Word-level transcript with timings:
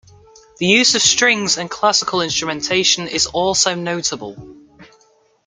The 0.57 0.65
use 0.65 0.95
of 0.95 1.03
strings 1.03 1.59
and 1.59 1.69
classical 1.69 2.23
instrumentation 2.23 3.07
is 3.07 3.27
also 3.27 3.75
notable. 3.75 4.35